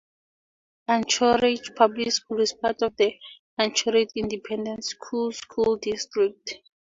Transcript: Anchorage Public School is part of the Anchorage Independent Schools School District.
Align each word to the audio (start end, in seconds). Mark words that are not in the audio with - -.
Anchorage 0.87 1.75
Public 1.75 2.11
School 2.11 2.39
is 2.41 2.53
part 2.53 2.81
of 2.81 2.97
the 2.97 3.19
Anchorage 3.59 4.09
Independent 4.15 4.83
Schools 4.83 5.37
School 5.37 5.75
District. 5.77 6.55